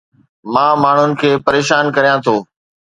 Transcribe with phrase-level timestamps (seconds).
[0.53, 2.35] مان ماڻهن کي پريشان ڪريان ٿو